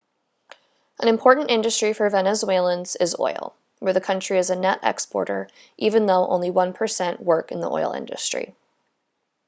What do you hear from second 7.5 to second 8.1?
in the oil